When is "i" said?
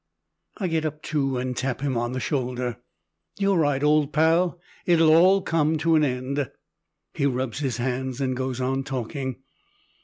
0.57-0.67